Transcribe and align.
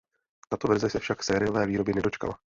Tato 0.49 0.67
verze 0.67 0.89
se 0.89 0.99
však 0.99 1.23
sériové 1.23 1.65
výroby 1.65 1.93
nedočkala. 1.93 2.39